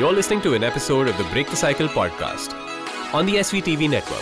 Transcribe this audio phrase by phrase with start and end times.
[0.00, 2.54] You're listening to an episode of the Break the Cycle podcast
[3.12, 4.18] on the SVTV network.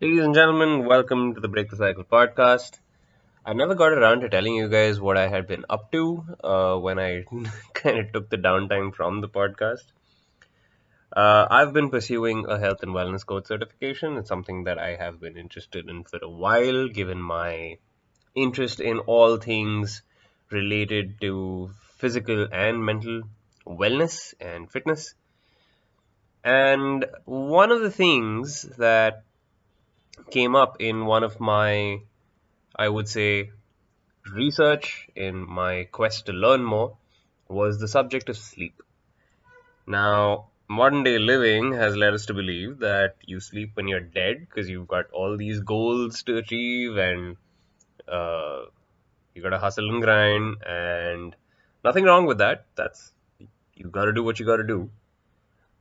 [0.00, 2.78] Ladies and gentlemen, welcome to the Break the Cycle podcast.
[3.44, 6.76] I never got around to telling you guys what I had been up to uh,
[6.76, 7.24] when I
[7.74, 9.86] kind of took the downtime from the podcast.
[11.14, 14.16] Uh, I've been pursuing a health and wellness coach certification.
[14.16, 17.76] It's something that I have been interested in for a while, given my
[18.34, 20.00] interest in all things
[20.50, 23.24] related to physical and mental
[23.66, 25.14] wellness and fitness.
[26.44, 29.24] And one of the things that
[30.30, 32.00] came up in one of my,
[32.74, 33.50] I would say,
[34.32, 36.96] research in my quest to learn more
[37.48, 38.82] was the subject of sleep.
[39.86, 44.40] Now, modern day living has led us to believe that you sleep when you're dead
[44.40, 47.36] because you've got all these goals to achieve and
[48.08, 48.62] uh,
[49.34, 51.36] you gotta hustle and grind and
[51.84, 52.64] nothing wrong with that.
[52.74, 53.12] That's
[53.74, 54.90] you gotta do what you gotta do.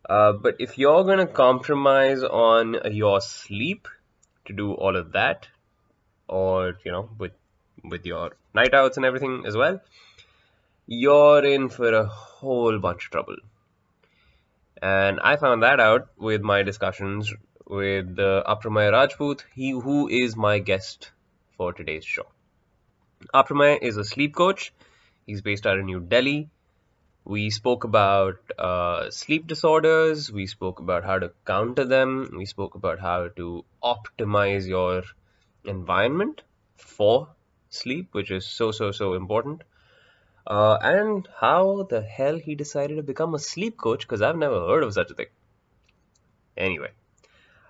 [0.09, 3.87] Uh, but if you're gonna compromise on your sleep
[4.45, 5.47] to do all of that
[6.27, 7.31] or you know with
[7.83, 9.79] with your night outs and everything as well
[10.87, 13.35] you're in for a whole bunch of trouble
[14.81, 17.33] and I found that out with my discussions
[17.67, 21.11] with uh, Rajput, he who is my guest
[21.57, 22.27] for today's show.
[23.33, 24.73] Apramay is a sleep coach.
[25.25, 26.49] He's based out in New Delhi.
[27.23, 30.31] We spoke about uh, sleep disorders.
[30.31, 32.33] We spoke about how to counter them.
[32.35, 35.03] We spoke about how to optimize your
[35.63, 36.41] environment
[36.75, 37.29] for
[37.69, 39.63] sleep, which is so, so, so important.
[40.45, 44.59] Uh, and how the hell he decided to become a sleep coach because I've never
[44.67, 45.27] heard of such a thing.
[46.57, 46.89] Anyway,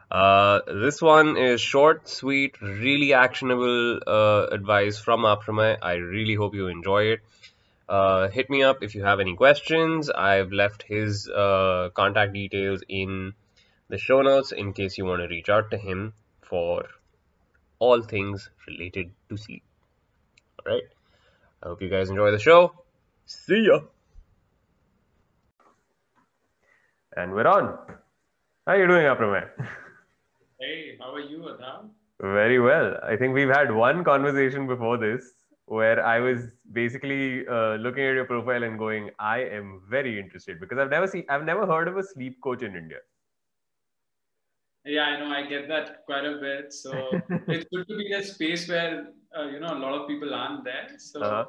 [0.10, 5.78] uh, this one is short, sweet, really actionable uh, advice from Apramay.
[5.82, 7.20] I really hope you enjoy it.
[7.88, 10.10] Uh, hit me up if you have any questions.
[10.10, 13.34] I've left his uh, contact details in
[13.90, 16.86] the show notes in case you want to reach out to him for
[17.80, 19.64] all things related to sleep.
[20.60, 20.84] All right.
[21.64, 22.74] I hope you guys enjoy the show.
[23.26, 23.82] See ya.
[27.16, 27.78] And we're on.
[28.66, 29.48] How are you doing, Apramay?
[30.60, 31.92] Hey, how are you, Adam?
[32.20, 32.98] Very well.
[33.04, 35.34] I think we've had one conversation before this
[35.66, 40.60] where I was basically uh, looking at your profile and going, I am very interested
[40.60, 42.98] because I've never seen, I've never heard of a sleep coach in India.
[44.84, 45.28] Yeah, I know.
[45.28, 46.74] I get that quite a bit.
[46.74, 46.92] So
[47.48, 49.08] it's good to be in a space where
[49.38, 50.88] uh, you know a lot of people aren't there.
[50.98, 51.46] So Uh-huh.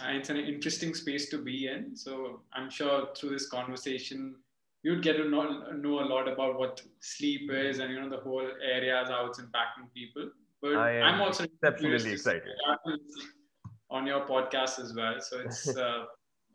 [0.00, 1.96] uh, it's an interesting space to be in.
[1.96, 4.36] So I'm sure through this conversation,
[4.82, 8.22] you'd get to know, know a lot about what sleep is and you know the
[8.28, 10.30] whole areas how it's impacting people.
[10.62, 12.54] But I am I'm also exceptionally excited.
[13.90, 15.16] on your podcast as well.
[15.20, 16.04] So it's uh,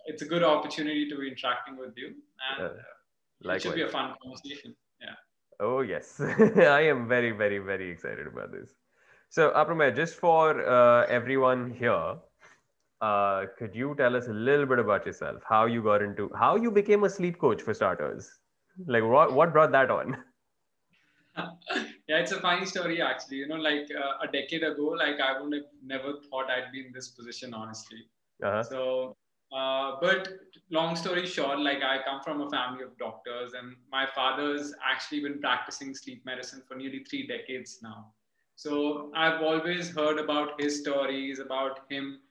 [0.05, 2.13] it's a good opportunity to be interacting with you,
[2.57, 4.75] and uh, it should be a fun conversation.
[5.01, 5.15] Yeah.
[5.59, 6.19] Oh, yes.
[6.21, 8.69] I am very, very, very excited about this.
[9.35, 12.15] So, Apramay, just for uh, everyone here,
[13.01, 15.41] uh, could you tell us a little bit about yourself?
[15.45, 18.31] How you got into, how you became a sleep coach for starters?
[18.87, 20.15] Like, what, what brought that on?
[21.35, 23.39] yeah, it's a funny story actually.
[23.39, 26.85] You know, like uh, a decade ago, like I would have never thought I'd be
[26.85, 28.07] in this position, honestly.
[28.41, 28.63] Uh-huh.
[28.63, 29.17] So,
[29.53, 30.29] uh, but
[30.71, 35.19] long story short, like I come from a family of doctors, and my father's actually
[35.19, 38.13] been practicing sleep medicine for nearly three decades now.
[38.55, 42.21] So I've always heard about his stories, about him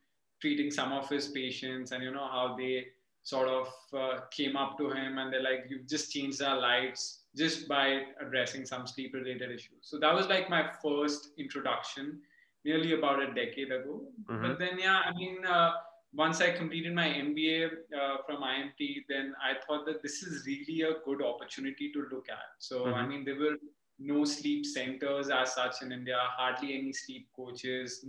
[0.40, 2.86] treating some of his patients, and you know how they
[3.22, 7.24] sort of uh, came up to him and they're like, "You've just changed our lives
[7.36, 7.86] just by
[8.20, 12.22] addressing some sleep-related issues." So that was like my first introduction,
[12.64, 14.12] nearly about a decade ago.
[14.28, 14.40] Mhm.
[14.42, 15.44] But then, yeah, I mean.
[15.44, 15.72] Uh,
[16.16, 17.64] once I completed my MBA
[18.00, 22.28] uh, from IMT, then I thought that this is really a good opportunity to look
[22.28, 22.50] at.
[22.60, 23.08] So, I Mhm.
[23.08, 23.56] mean, there were
[23.98, 28.04] no sleep centers as such in India, hardly any sleep coaches,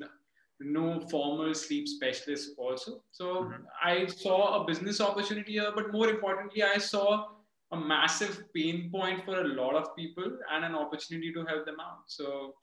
[0.60, 3.04] no, formal sleep specialists also.
[3.12, 3.66] So, Mhm.
[3.82, 7.36] I saw a business opportunity here, but more importantly, I saw
[7.72, 11.80] a massive pain point for a lot of people and an opportunity to help them
[11.80, 12.04] out.
[12.08, 12.56] So,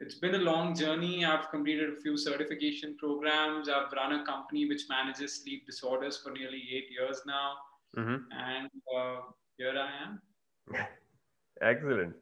[0.00, 1.24] it's been a long journey.
[1.24, 3.68] I've completed a few certification programs.
[3.68, 7.56] I've run a company which manages sleep disorders for nearly eight years now.
[7.96, 8.26] Mhm.
[8.32, 9.22] And uh,
[9.56, 10.20] here I am.
[11.60, 12.16] Excellent.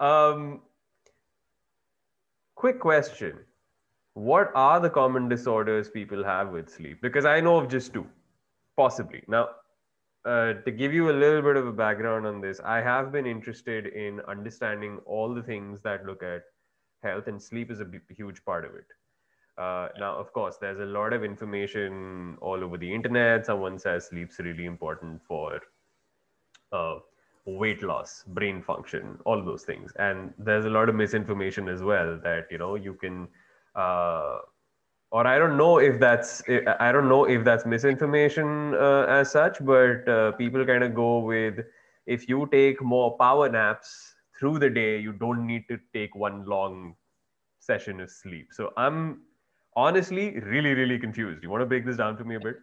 [0.00, 0.62] Um,
[2.54, 3.38] quick question.
[4.14, 7.00] What are the common disorders people have with sleep?
[7.02, 8.06] Because I know of just two,
[8.76, 9.22] possibly.
[9.28, 9.50] Now,
[10.24, 13.26] uh, to give you a little bit of a background on this, I have been
[13.26, 16.42] interested in understanding all the things that look at
[17.02, 18.86] health, and sleep is a b- huge part of it.
[19.58, 23.44] Uh, now, of course, there's a lot of information all over the internet.
[23.46, 25.60] Someone says sleep's really important for
[26.72, 26.96] uh,
[27.58, 29.92] weight loss, brain function, all those things.
[29.98, 33.28] And there's a lot of misinformation as well that you know you can,
[33.74, 34.38] uh,
[35.10, 36.42] or I don't know if that's
[36.78, 41.18] I don't know if that's misinformation uh, as such, but uh, people kind of go
[41.18, 41.60] with
[42.06, 46.44] if you take more power naps through the day, you don't need to take one
[46.46, 46.94] long
[47.58, 48.48] session of sleep.
[48.52, 49.22] So I'm
[49.76, 51.42] honestly really really confused.
[51.42, 52.56] You want to break this down for me a bit?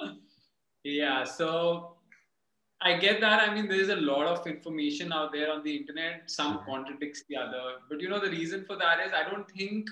[0.84, 1.24] yeah.
[1.24, 1.97] So
[2.80, 3.48] I get that.
[3.48, 6.30] I mean, there's a lot of information out there on the internet.
[6.30, 6.70] Some mm-hmm.
[6.70, 7.62] contradicts the other.
[7.88, 9.88] But you know, the reason for that is I don't think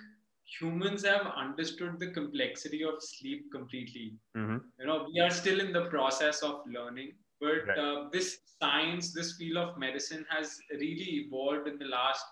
[0.60, 4.14] humans have understood the complexity of sleep completely.
[4.36, 4.58] Mm-hmm.
[4.78, 7.12] You know, we are still in the process of learning.
[7.40, 7.78] But right.
[7.78, 12.24] uh, this science, this field of medicine has really evolved in the last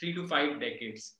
[0.00, 1.14] three to five decades.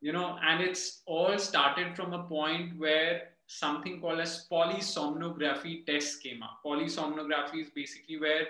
[0.00, 6.16] You know, and it's all started from a point where something called as polysomnography tests
[6.16, 6.60] came up.
[6.64, 8.46] Polysomnography is basically where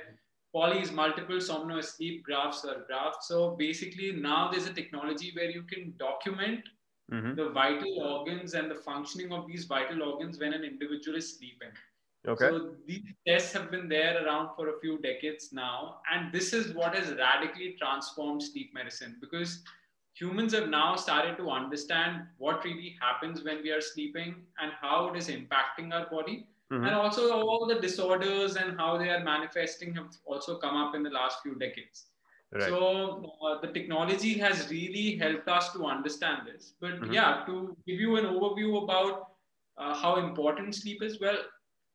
[0.52, 3.28] poly is multiple, somno is sleep, graphs are graphs.
[3.28, 6.60] So basically now there's a technology where you can document
[7.12, 7.34] mm-hmm.
[7.34, 11.70] the vital organs and the functioning of these vital organs when an individual is sleeping.
[12.26, 12.48] Okay.
[12.48, 15.96] So these tests have been there around for a few decades now.
[16.10, 19.62] And this is what has radically transformed sleep medicine because
[20.14, 25.08] humans have now started to understand what really happens when we are sleeping and how
[25.08, 26.46] it is impacting our body.
[26.72, 26.84] Mm-hmm.
[26.84, 31.02] And also, all the disorders and how they are manifesting have also come up in
[31.02, 32.06] the last few decades.
[32.52, 32.62] Right.
[32.62, 36.72] So, uh, the technology has really helped us to understand this.
[36.80, 37.12] But mm-hmm.
[37.12, 39.32] yeah, to give you an overview about
[39.76, 41.36] uh, how important sleep is, well,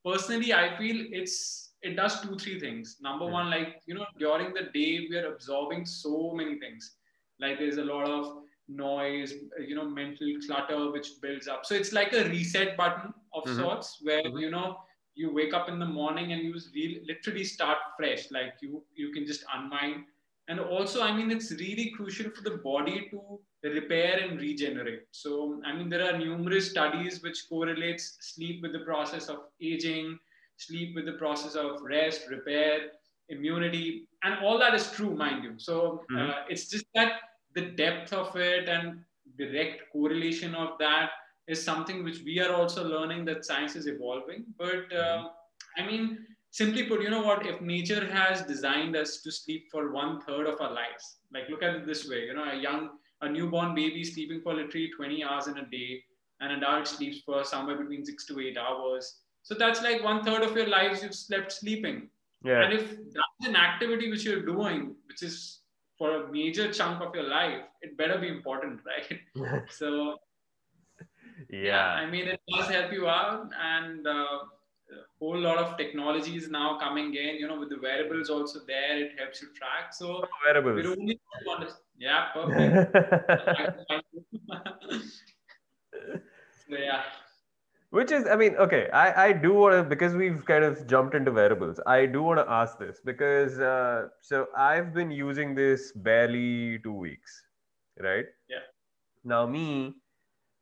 [0.06, 2.98] personally, I feel it's it does two three things.
[3.01, 3.31] Number yeah.
[3.31, 6.99] one, like you know, during the day we are absorbing so many things
[7.39, 9.33] like there's a lot of noise
[9.68, 13.59] you know mental clutter which builds up so it's like a reset button of mm-hmm.
[13.59, 14.38] sorts where mm-hmm.
[14.38, 14.77] you know
[15.15, 19.12] you wake up in the morning and you really, literally start fresh like you you
[19.12, 20.03] can just unwind
[20.47, 25.59] and also i mean it's really crucial for the body to repair and regenerate so
[25.65, 30.18] i mean there are numerous studies which correlates sleep with the process of aging
[30.57, 32.80] sleep with the process of rest repair
[33.30, 36.30] immunity and all that is true mind you so mm-hmm.
[36.30, 37.13] uh, it's just that
[37.59, 39.00] the depth of it and
[39.38, 41.11] direct correlation of that
[41.47, 44.45] is something which we are also learning that science is evolving.
[44.57, 45.29] But uh,
[45.77, 46.19] I mean,
[46.51, 47.45] simply put, you know what?
[47.45, 51.63] If nature has designed us to sleep for one third of our lives, like look
[51.63, 52.89] at it this way, you know, a young,
[53.21, 56.03] a newborn baby sleeping for literally 20 hours in a day,
[56.41, 59.21] and an adult sleeps for somewhere between six to eight hours.
[59.44, 62.09] So that's like one third of your lives you've slept sleeping.
[62.44, 62.63] Yeah.
[62.63, 65.58] And if that's an activity which you're doing, which is
[66.00, 69.63] for a major chunk of your life, it better be important, right?
[69.69, 70.16] so,
[71.50, 71.60] yeah.
[71.62, 71.88] yeah.
[72.01, 74.40] I mean, it does help you out, and uh,
[74.92, 77.36] a whole lot of technology is now coming in.
[77.36, 79.94] You know, with the wearables also there, it helps you track.
[79.94, 80.86] So, oh, wearables.
[80.88, 81.19] Only
[82.00, 82.96] yeah, perfect.
[86.68, 87.04] so, yeah
[87.91, 91.15] which is i mean okay i i do want to because we've kind of jumped
[91.15, 95.91] into wearables i do want to ask this because uh, so i've been using this
[95.93, 97.43] barely two weeks
[98.00, 98.25] right?
[98.50, 98.60] Yeah.
[99.24, 99.96] Now me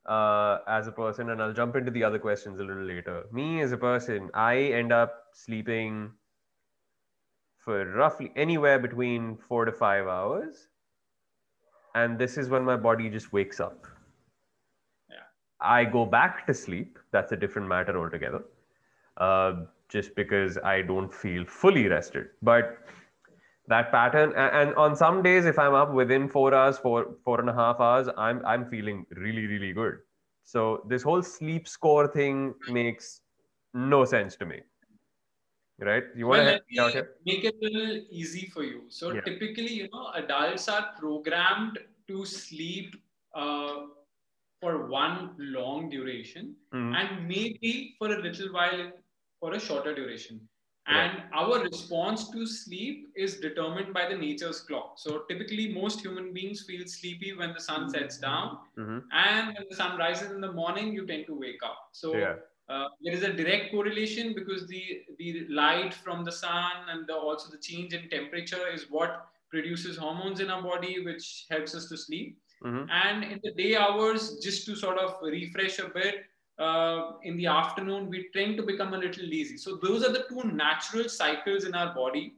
[0.05, 3.25] uh, as a person and i'll jump into the other questions a little later.
[3.31, 6.11] Me as a person i end up sleeping
[7.57, 10.67] for roughly anywhere between four to five hours
[11.95, 13.87] and this is when my body just wakes up
[15.59, 16.99] I go back to sleep.
[17.11, 18.43] That's a different matter altogether.
[19.17, 22.27] Uh, just because I don't feel fully rested.
[22.41, 22.77] But
[23.67, 27.39] that pattern, and, and, on some days, if I'm up within four hours, four four
[27.39, 29.97] and a half hours, I'm I'm feeling really really good.
[30.43, 33.21] So this whole sleep score thing makes
[33.73, 34.61] no sense to me.
[35.79, 36.03] Right?
[36.15, 38.83] You want well, to make it a little easy for you.
[38.89, 39.21] So yeah.
[39.21, 42.95] typically, you know, adults are programmed to sleep.
[43.35, 43.87] Uh,
[44.59, 46.95] for one long duration mm-hmm.
[46.95, 48.91] and maybe for a little while
[49.39, 50.41] for a shorter duration.
[50.89, 54.93] And our response to sleep is determined by the nature's clock.
[54.95, 58.99] So typically, most human beings feel sleepy when the sun sets down, mm-hmm.
[59.11, 61.89] and when the sun rises in the morning, you tend to wake up.
[61.91, 62.35] So yeah.
[62.69, 67.15] uh, there is a direct correlation because the the light from the sun and the,
[67.15, 71.89] also the change in temperature is what produces hormones in our body, which helps us
[71.89, 72.37] to sleep.
[72.63, 72.89] Mm-hmm.
[72.89, 76.25] And in the day hours, just to sort of refresh a bit,
[76.59, 79.57] uh, in the afternoon, we tend to become a little lazy.
[79.57, 82.33] So those are the two natural cycles in our body.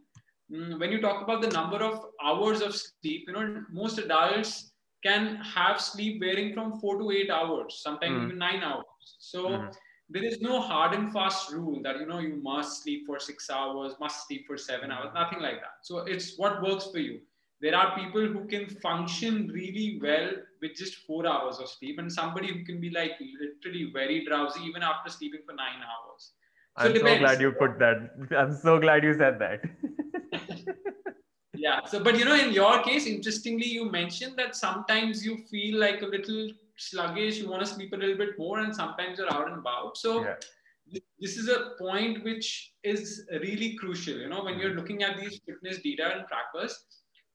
[0.51, 4.59] Mm, when you talk about the number of hours of sleep, you know, most adults
[4.93, 8.23] can have sleep varying from four to eight hours, sometimes Mm.
[8.23, 9.15] even nine hours.
[9.19, 9.73] So Mhm.
[10.09, 13.49] there is no hard and fast rule that you know you must sleep for six
[13.49, 15.77] hours, must sleep for seven hours, nothing like that.
[15.83, 17.21] So it's what works for you.
[17.61, 22.11] There are people who can function really well with just four hours of sleep, and
[22.11, 23.11] somebody who can be like
[23.41, 26.31] literally very drowsy even after sleeping for nine hours.
[26.79, 28.11] So I'm so glad you put that.
[28.37, 29.61] I'm so glad you said that.
[31.59, 35.79] yeah so but you know in your case interestingly you mentioned that sometimes you feel
[35.79, 39.33] like a little sluggish you want to sleep a little bit more and sometimes you're
[39.33, 40.35] out and about so Yeah.
[41.23, 42.47] this is a point which
[42.83, 44.79] is really crucial you know when you're mm-hmm.
[44.79, 46.73] looking at these fitness data and trackers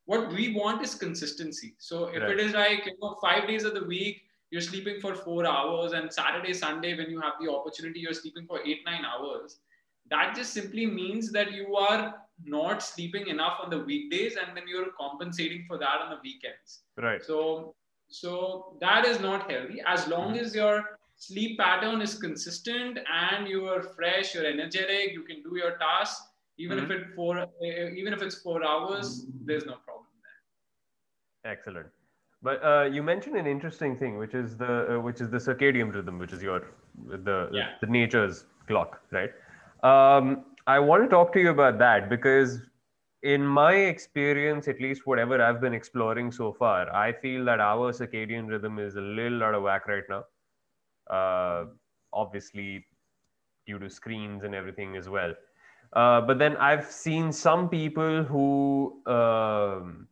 [0.06, 1.75] what we want is consistency.
[1.78, 2.32] So if Right.
[2.32, 5.94] it is like you know five days of the week you're sleeping for four hours
[5.94, 9.58] and saturday sunday when you have the opportunity you're sleeping for eight nine hours
[10.11, 14.64] that just simply means that you are not sleeping enough on the weekdays and then
[14.66, 16.82] you're compensating for that on the weekends.
[16.96, 17.25] Right.
[17.25, 17.75] so
[18.08, 19.80] so that is not healthy.
[19.87, 20.44] As long mm-hmm.
[20.44, 25.56] as your sleep pattern is consistent and you are fresh you're energetic you can do
[25.56, 26.26] your tasks
[26.58, 27.11] even if mm-hmm.
[27.11, 27.46] it four
[27.96, 29.46] even if it's four hours mm-hmm.
[29.46, 29.93] there's no problem
[31.44, 31.86] Excellent.
[32.42, 35.94] But uh, you mentioned an interesting thing, which is the uh, which is the circadian
[35.94, 36.62] rhythm, which is your
[37.06, 37.70] the Yeah.
[37.80, 39.32] the nature's clock, right?
[39.82, 42.60] Um, I want to talk to you about that because,
[43.22, 47.92] in my experience, at least whatever I've been exploring so far, I feel that our
[47.92, 50.24] circadian rhythm is a little out of whack right now.
[51.10, 51.66] Uh,
[52.12, 52.86] obviously,
[53.66, 55.34] due to screens and everything as well.
[55.92, 60.08] Uh, but then I've seen some people who um,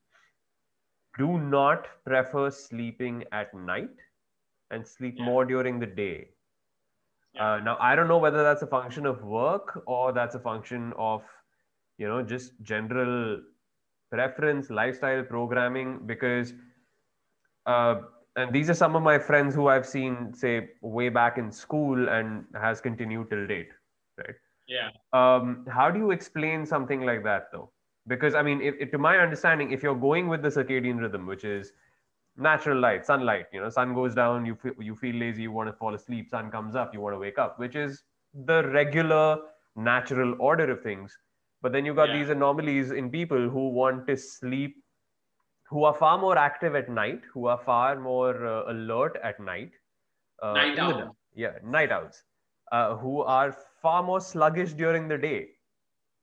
[1.19, 3.91] do not prefer sleeping at night
[4.71, 5.25] and sleep Yeah.
[5.25, 6.29] more during the day.
[7.35, 7.55] Yeah.
[7.55, 10.93] Uh, now, I don't know whether that's a function of work or that's a function
[10.97, 11.23] of,
[11.99, 13.41] you know, just general
[14.11, 16.53] preference, lifestyle programming, because,
[17.67, 18.03] uh,
[18.37, 22.09] and these are some of my friends who I've seen, say, way back in school
[22.09, 23.71] and has continued till date,
[24.19, 24.35] right?
[24.69, 27.71] yeah um, how do you explain something like that though
[28.07, 31.27] because i mean if, if- to my understanding if you're going with the circadian rhythm
[31.27, 31.73] which is
[32.37, 35.69] natural light sunlight you know sun goes down you feel, you feel lazy you want
[35.69, 38.03] to fall asleep sun comes up you want to wake up which is
[38.47, 39.39] the regular
[39.77, 41.19] natural order of things
[41.63, 42.13] but then you got Yeah.
[42.13, 44.77] these anomalies in people who want to sleep
[45.69, 49.73] who are far more active at night who are far more uh, alert at night
[50.43, 51.17] uh, Night in the owl.
[51.35, 52.23] yeah night owls
[52.73, 55.49] uh, who are far more sluggish during the day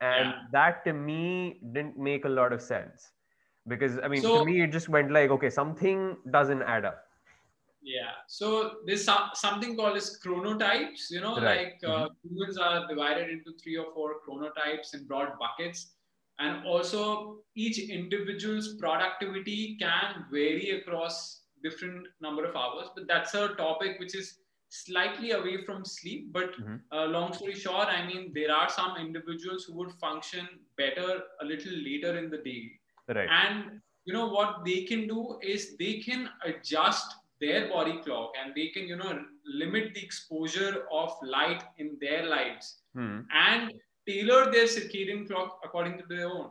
[0.02, 0.42] and Yeah.
[0.52, 3.12] that to me didn't make a lot of sense
[3.68, 7.06] because i mean So- to me it just went like okay something doesn't add up
[7.90, 8.16] Yeah.
[8.28, 8.48] So
[8.88, 11.04] there's some, something called as chronotypes.
[11.16, 11.46] You know, Right.
[11.60, 15.84] like uh, humans are divided into three or four chronotypes in broad buckets,
[16.46, 17.04] and also
[17.66, 21.16] each individual's productivity can vary across
[21.68, 22.92] different number of hours.
[22.98, 24.28] But that's a topic which is
[24.70, 26.32] slightly away from sleep.
[26.32, 26.82] But Mhm.
[26.92, 30.48] uh, long story short, I mean, there are some individuals who would function
[30.78, 32.62] better a little later in the day
[33.08, 38.32] right and you know what they can do is they can adjust their body clock
[38.42, 39.12] and they can you know
[39.62, 43.20] limit the exposure of light in their lives hmm.
[43.34, 43.74] and
[44.08, 46.50] tailor their circadian clock according to their own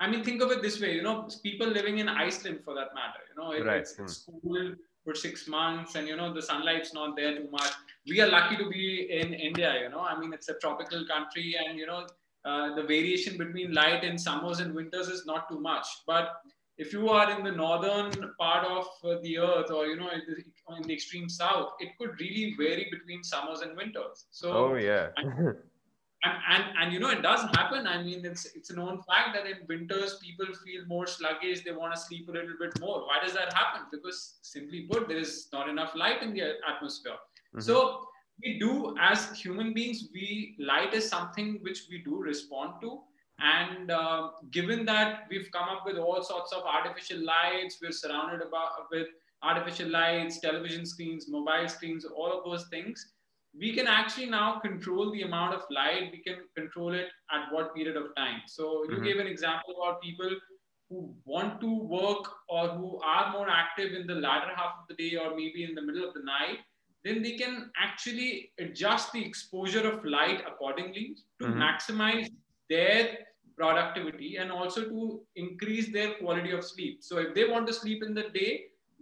[0.00, 2.94] i mean think of it this way you know people living in iceland for that
[3.00, 3.80] matter you know it- Right.
[3.80, 7.72] it's, it's cool for six months and you know the sunlight's not there too much.
[8.08, 10.00] We are lucky to be in india you know.
[10.00, 12.06] I mean it's a tropical country and you know
[12.44, 15.86] uh, the variation between light in summers and winters is not too much.
[16.06, 16.28] But
[16.76, 20.22] if you are in the northern part of uh, the earth or you know in
[20.28, 24.26] the, in the extreme south it could really vary between summers and winters.
[24.30, 25.08] So oh yeah
[26.24, 27.86] and, and and you know it does happen.
[27.86, 31.64] I mean it's it's a known fact that in winters people feel more sluggish.
[31.64, 33.00] They want to sleep a little bit more.
[33.06, 33.82] Why does that happen?
[33.92, 37.18] Because simply put there is not enough light in the atmosphere.
[37.54, 37.62] Mhm.
[37.62, 38.08] so
[38.42, 43.00] we do as human beings we light is something which we do respond to.
[43.40, 48.42] And uh, given that we've come up with all sorts of artificial lights we're surrounded
[48.46, 49.08] about with
[49.42, 53.13] artificial lights television screens mobile screens all of those things
[53.58, 57.74] we can actually now control the amount of light we can control it at what
[57.74, 59.04] period of time so you Mhm.
[59.08, 60.30] gave an example about people
[60.90, 64.96] who want to work or who are more active in the latter half of the
[65.02, 66.58] day or maybe in the middle of the night
[67.04, 71.06] then they can actually adjust the exposure of light accordingly
[71.40, 71.58] to Mhm.
[71.64, 72.28] maximize
[72.68, 73.18] their
[73.56, 78.02] productivity and also to increase their quality of sleep so if they want to sleep
[78.02, 78.52] in the day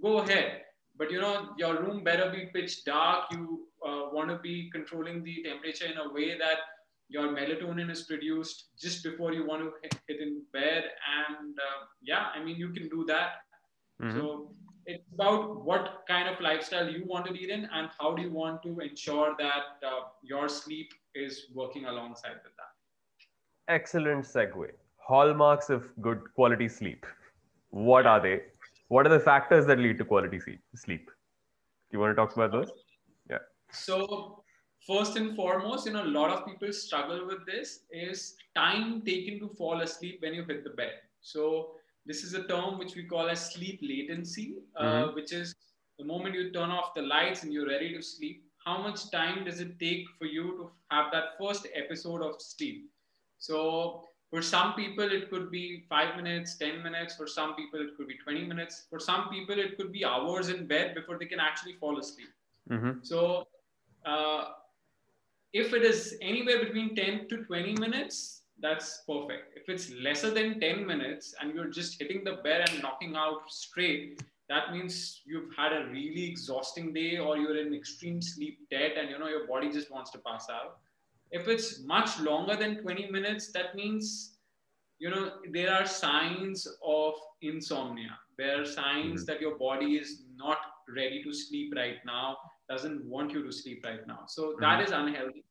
[0.07, 0.65] go ahead
[0.97, 3.45] but you know your room better be pitch dark you
[3.87, 6.59] uh, want to be controlling the temperature in a way that
[7.09, 10.85] your melatonin is produced just before you want to hit, hit in bed
[11.21, 13.41] and uh, yeah i mean you can do that
[14.01, 14.13] Mhm.
[14.19, 14.55] so
[14.87, 18.33] it's about what kind of lifestyle you want to lead in and how do you
[18.33, 22.73] want to ensure that uh, your sleep is working alongside with that.
[23.69, 24.71] Excellent segue.
[24.97, 27.07] Hallmarks of good quality sleep.
[27.71, 28.43] What are they?
[28.89, 30.41] What are the factors that lead to quality
[30.75, 31.07] sleep?
[31.07, 32.73] Do you want to talk about those?
[33.73, 34.43] So,
[34.87, 39.41] first and foremost, you know, a lot of people struggle with this is time taken
[39.41, 40.93] to fall asleep when you hit the bed.
[41.21, 41.73] So,
[42.05, 45.15] this is a term which we call as sleep latency, uh, mm-hmm.
[45.15, 45.55] which is
[45.99, 49.45] the moment you turn off the lights and you're ready to sleep, how much time
[49.45, 52.91] does it take for you to have that first episode of sleep?
[53.39, 57.17] So for some people, it could be five minutes, 10 minutes.
[57.17, 58.87] For some people, it could be 20 minutes.
[58.89, 62.29] For some people, it could be hours in bed before they can actually fall asleep.
[62.71, 63.01] Mm-hmm.
[63.03, 63.47] So
[64.07, 64.45] uh,
[65.53, 69.57] if it is anywhere between 10 to 20 minutes, that's perfect.
[69.57, 73.43] If it's lesser than 10 minutes and you're just hitting the bed and knocking out
[73.49, 78.93] straight, that means you've had a really exhausting day or you're in extreme sleep debt
[78.99, 80.79] and you know your body just wants to pass out
[81.31, 84.37] if it's much longer than 20 minutes that means
[84.99, 89.25] you know there are signs of insomnia there are signs mm-hmm.
[89.25, 92.37] that your body is not ready to sleep right now
[92.73, 94.61] doesn't want you to sleep right now so mm-hmm.
[94.65, 95.45] that is unhealthy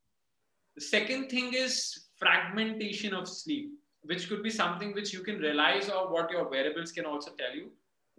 [0.75, 1.75] the second thing is
[2.23, 3.71] fragmentation of sleep
[4.11, 7.55] which could be something which you can realize or what your wearables can also tell
[7.61, 7.69] you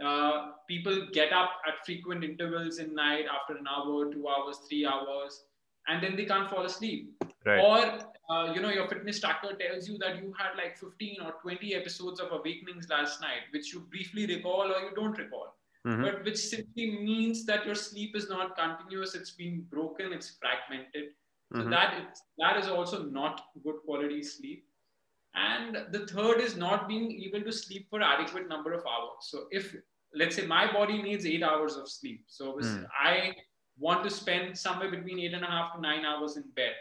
[0.04, 4.86] uh, people get up at frequent intervals in night after an hour, two hours, three
[4.86, 5.44] hours,
[5.88, 7.12] and then they can't fall asleep.
[7.44, 7.60] Right.
[7.60, 11.34] Or uh, you know, your fitness tracker tells you that you had like 15 or
[11.42, 15.54] 20 episodes of awakenings last night, which you briefly recall or you don't recall.
[15.86, 16.02] Mm-hmm.
[16.02, 21.10] But which simply means that your sleep is not continuous, it's been broken, it's fragmented.
[21.52, 21.70] So mm-hmm.
[21.70, 24.64] that is, that is also not good quality sleep.
[25.34, 29.22] And the third is not being able to sleep for adequate number of hours.
[29.22, 29.74] So if
[30.14, 32.24] let's say my body needs eight hours of sleep.
[32.26, 32.86] So mm.
[32.98, 33.34] I
[33.78, 36.72] want to spend somewhere between eight and a half to nine hours in bed.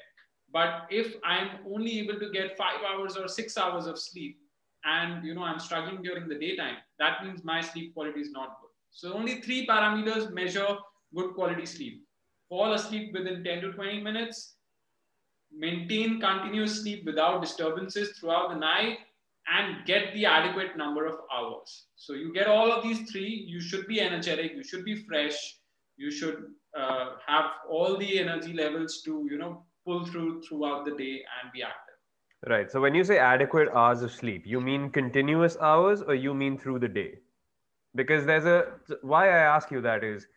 [0.52, 4.38] But if I'm only able to get five hours or six hours of sleep,
[4.84, 8.58] and you know I'm struggling during the daytime, that means my sleep quality is not
[8.60, 8.61] good.
[8.91, 10.77] So only three parameters measure
[11.15, 12.06] good quality sleep.
[12.49, 14.56] Fall asleep within 10 to 20 minutes,
[15.51, 18.99] maintain continuous sleep without disturbances throughout the night,
[19.47, 21.88] and get the adequate number of hours.
[21.95, 25.58] So you get all of these three, you should be energetic, you should be fresh,
[25.97, 26.45] you should
[26.77, 31.51] uh, have all the energy levels to, you know, pull through throughout the day and
[31.54, 31.91] be active.
[32.47, 32.71] Right.
[32.71, 36.58] So when you say adequate hours of sleep, you mean continuous hours or you mean
[36.58, 37.19] through the day?
[37.95, 40.27] Because there's a why I ask you that is,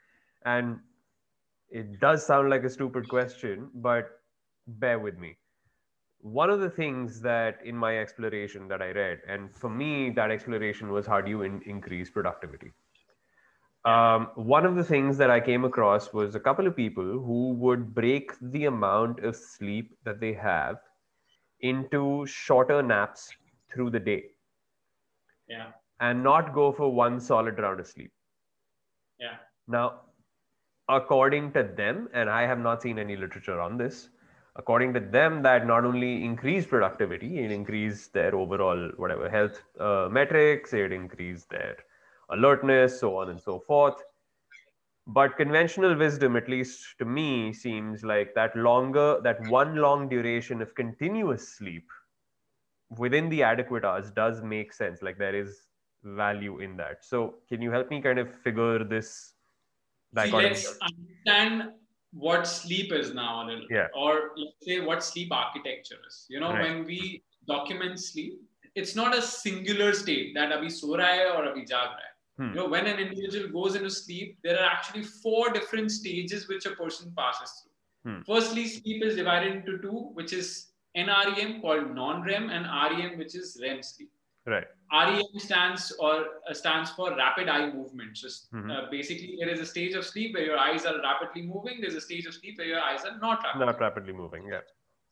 [0.44, 0.80] and
[1.70, 4.20] it does sound like a stupid question, but
[4.66, 5.36] bear with me
[6.24, 10.30] one of the things that in my exploration that I read, and for me, that
[10.30, 12.72] exploration was how do you in- increase productivity?
[13.84, 17.52] Um, one of the things that I came across was a couple of people who
[17.58, 20.76] would break the amount of sleep that they have
[21.60, 23.28] into shorter naps
[23.70, 24.24] through the day.
[25.46, 25.72] Yeah.
[26.00, 28.10] And not go for one solid round of sleep.
[29.18, 29.36] Yeah.
[29.68, 30.00] Now,
[30.88, 34.08] according to them, and I have not seen any literature on this,
[34.56, 40.08] according to them that not only increased productivity it increased their overall whatever health uh,
[40.10, 41.76] metrics it increased their
[42.30, 44.02] alertness so on and so forth
[45.06, 50.62] but conventional wisdom at least to me seems like that longer that one long duration
[50.62, 51.86] of continuous sleep
[52.96, 55.62] within the adequate hours does make sense like there is
[56.04, 59.32] value in that so can you help me kind of figure this
[60.16, 61.72] See, let's understand
[62.12, 63.88] what sleep is now a little yeah.
[63.96, 66.62] or let's say what sleep architecture is you know right.
[66.62, 68.40] when we document sleep
[68.76, 72.12] it's not a singular state that abhi so raha hai or abhi jag raha hai
[72.38, 72.50] hmm.
[72.50, 76.66] you know when an individual goes into sleep there are actually four different stages which
[76.72, 77.74] a person passes through
[78.12, 78.20] hmm.
[78.30, 80.54] firstly sleep is divided into two which is
[81.04, 84.13] nrem called non-rem and rem which is rem sleep
[84.46, 88.14] right REM stands or uh, stands for rapid eye movement.
[88.14, 88.70] Just mm-hmm.
[88.70, 91.80] uh, basically, there is a stage of sleep where your eyes are rapidly moving.
[91.80, 93.66] There's a stage of sleep where your eyes are not rapidly.
[93.66, 94.46] Not rapidly moving.
[94.48, 94.60] Yeah.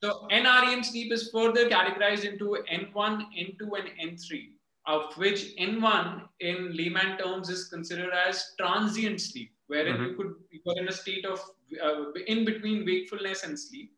[0.02, 4.48] So NREM sleep is further categorized into N1, N2, and N3,
[4.86, 10.04] of which N1 in layman terms is considered as transient sleep, wherein mm-hmm.
[10.04, 11.40] you could you are in a state of
[11.82, 13.92] uh, in between wakefulness and sleep.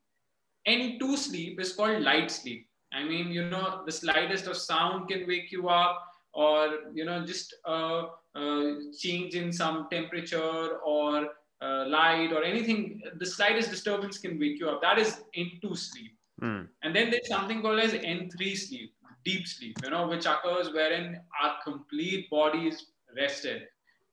[0.66, 5.26] N2 sleep is called light sleep I mean, you know, the slightest of sound can
[5.26, 8.04] wake you up, or you know, just a,
[8.36, 11.28] a change in some temperature or
[11.60, 13.02] uh, light or anything.
[13.18, 14.80] The slightest disturbance can wake you up.
[14.82, 16.12] That is N2 sleep.
[16.42, 16.68] Mm.
[16.82, 19.76] And then there's something called as N3 sleep, deep sleep.
[19.82, 23.62] You know, which occurs wherein our complete body is rested.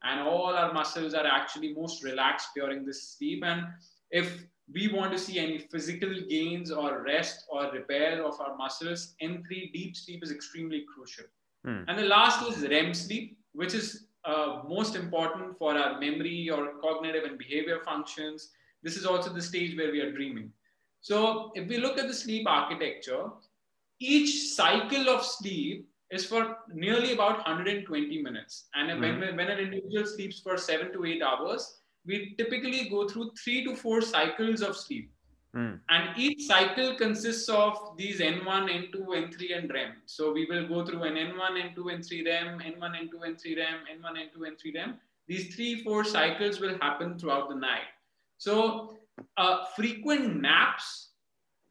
[0.03, 3.43] and all our muscles are actually most relaxed during this sleep.
[3.45, 3.65] And
[4.09, 9.15] if we want to see any physical gains or rest or repair of our muscles,
[9.21, 11.25] N3 deep sleep is extremely crucial.
[11.65, 11.83] Hmm.
[11.87, 16.73] And the last is REM sleep, which is uh, most important for our memory or
[16.81, 18.51] cognitive and behavior functions.
[18.83, 20.51] This is also the stage where we are dreaming.
[21.01, 23.29] So if we look at the sleep architecture,
[23.99, 28.67] each cycle of sleep is for nearly about 120 minutes.
[28.75, 29.19] And mm-hmm.
[29.19, 33.63] when, when an individual sleeps for seven to eight hours, we typically go through three
[33.65, 35.11] to four cycles of sleep.
[35.55, 35.79] Mm.
[35.89, 39.93] And each cycle consists of these N1, N2, N3, and REM.
[40.05, 44.13] So we will go through an N1, N2, N3 REM, N1, N2, N3 REM, N1,
[44.17, 44.99] N2, N3 REM.
[45.27, 47.89] These three, four cycles will happen throughout the night.
[48.37, 48.97] So
[49.37, 51.09] uh, frequent naps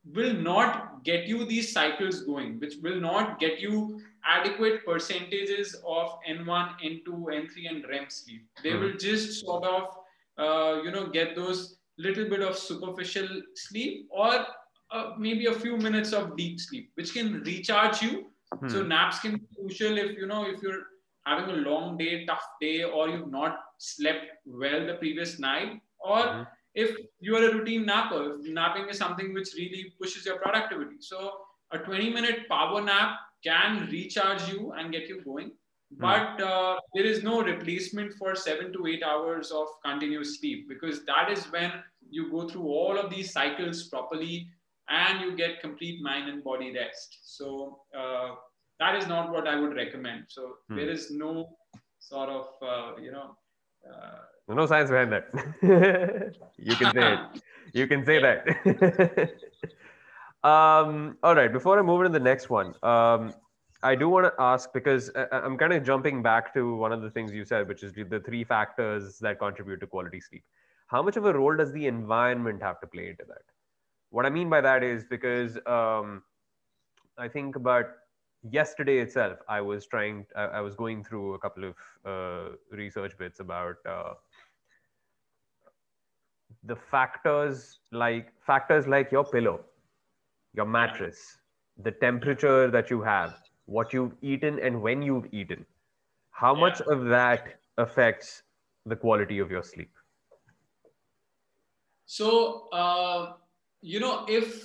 [0.05, 6.19] will not get you these cycles going, which will not get you adequate percentages of
[6.29, 8.47] N1, N2, N3, and REM sleep.
[8.63, 8.81] They mm-hmm.
[8.81, 9.97] will just sort of,
[10.39, 14.47] uh, you know, get those little bit of superficial sleep or
[14.93, 18.27] uh, maybe a few minutes of deep sleep, which can recharge you.
[18.55, 18.69] Mm-hmm.
[18.69, 20.83] So naps can be crucial if you know if you're
[21.27, 26.19] having a long day, tough day, or you've not slept well the previous night, or
[26.19, 26.43] mm-hmm
[26.75, 30.97] if you are a routine napper, if napping is something which really pushes your productivity.
[31.01, 31.33] So
[31.73, 35.53] a 20 minute power nap can recharge you and get you going.
[35.95, 36.01] Hmm.
[36.01, 41.05] But uh, there is no replacement for seven to eight hours of continuous sleep because
[41.07, 41.73] that is when
[42.09, 44.49] you go through all of these cycles properly
[44.89, 47.19] and you get complete mind and body rest.
[47.23, 48.35] So uh,
[48.79, 50.25] that is not what I would recommend.
[50.29, 50.77] So hmm.
[50.77, 51.57] there is no
[51.99, 53.37] sort of, uh, you know,
[53.89, 54.19] uh,
[54.55, 55.29] no science behind that.
[56.59, 57.43] you can say it.
[57.73, 58.49] You can say that.
[60.43, 61.53] um, all right.
[61.53, 63.33] Before I move on to the next one, um,
[63.83, 67.11] I do want to ask because I'm kind of jumping back to one of the
[67.11, 70.45] things you said, which is the three factors that contribute to quality sleep.
[70.89, 73.43] How much of a role does the environment have to play into that?
[74.11, 76.23] What I mean by that is because um,
[77.17, 77.87] I think about
[78.43, 83.17] yesterday itself, I was trying, I, I was going through a couple of uh, research
[83.17, 84.15] bits about uh,
[86.65, 89.61] the factors like factors like your pillow
[90.55, 91.39] your mattress
[91.83, 93.41] the temperature that you have
[93.71, 95.65] what you've eaten and when you've eaten
[96.43, 96.61] how yeah.
[96.61, 98.43] much of that affects
[98.87, 99.91] the quality of your sleep
[102.07, 103.33] so uh,
[103.81, 104.65] you know if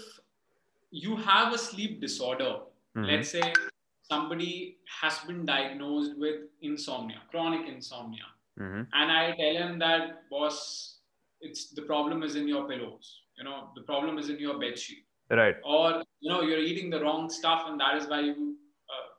[0.89, 2.51] you have a sleep disorder
[2.97, 3.03] mm-hmm.
[3.03, 3.53] let's say
[4.01, 8.27] somebody has been diagnosed with insomnia chronic insomnia
[8.59, 8.83] mm-hmm.
[9.01, 10.99] and i tell him that boss
[11.41, 14.77] it's the problem is in your pillows you know the problem is in your bed
[14.79, 18.54] sheet right or you know you're eating the wrong stuff and that is why you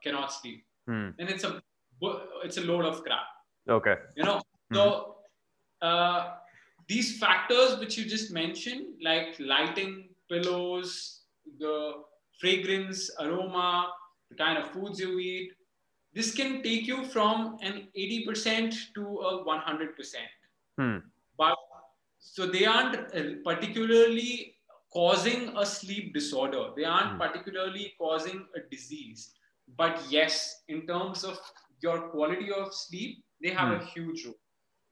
[0.03, 1.11] cannot sleep hmm.
[1.19, 1.61] and it's a
[2.45, 3.27] it's a load of crap
[3.69, 4.77] okay you know hmm.
[4.77, 5.17] so
[5.83, 6.35] uh,
[6.89, 11.23] these factors which you just mentioned like lighting pillows
[11.59, 11.93] the
[12.41, 13.89] fragrance aroma
[14.31, 15.53] the kind of foods you eat
[16.15, 20.15] this can take you from an 80% to a 100%
[20.79, 20.99] hmm.
[21.37, 21.57] but
[22.19, 24.57] so they aren't particularly
[24.93, 26.71] causing a sleep disorder.
[26.77, 27.19] They aren't mm.
[27.19, 29.35] particularly causing a disease.
[29.77, 31.39] But yes, in terms of
[31.83, 33.83] your quality of sleep, they have mm.
[33.83, 34.35] a huge role.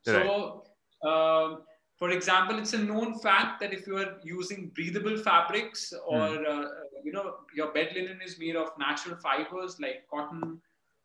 [0.06, 0.26] Right.
[0.26, 1.56] So, uh,
[1.98, 6.46] for example, it's a known fact that if you are using breathable fabrics or mm.
[6.46, 6.68] uh,
[7.04, 10.60] you know your bed linen is made of natural fibers like cotton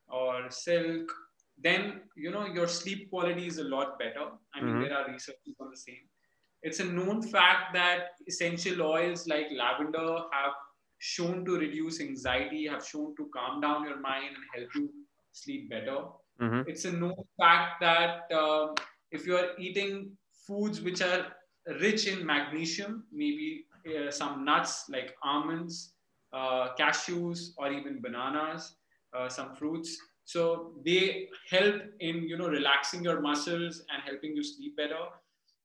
[0.08, 1.12] or silk,
[1.62, 4.32] then you know your sleep quality is a lot better.
[4.53, 4.84] I mean, mm-hmm.
[4.84, 6.10] there are researches on the same
[6.62, 10.53] it's a known fact that essential oils like lavender have
[10.99, 14.89] shown to reduce anxiety, have shown to calm down your mind and help you
[15.31, 16.03] sleep better.
[16.41, 16.69] Mm-hmm.
[16.69, 18.73] It's a known fact that uh,
[19.12, 20.12] if you are eating
[20.47, 21.27] foods which are
[21.81, 25.93] rich in magnesium, maybe uh, some nuts like almonds,
[26.33, 28.75] uh, cashews, or even bananas,
[29.13, 29.97] uh, some fruits.
[30.25, 35.05] So they help in you know relaxing your muscles and helping you sleep better.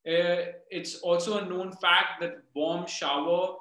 [0.06, 3.56] Uh, it's also a known fact that warm shower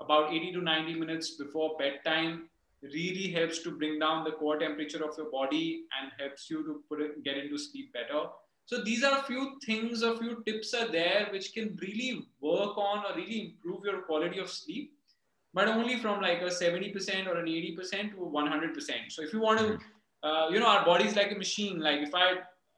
[0.00, 2.48] about 80 to 90 minutes before bedtime
[2.82, 6.82] really helps to bring down the core temperature of your body and helps you to
[6.88, 8.26] put it, get into sleep better.
[8.66, 12.76] So these are a few things, a few tips are there which can really work
[12.76, 14.92] on or really improve your quality of sleep,
[15.52, 18.90] but only from like a 70% or an 80% to 100%.
[19.08, 20.28] So if you want to, mm-hmm.
[20.28, 21.80] uh, you know, our body is like a machine.
[21.80, 22.34] Like if I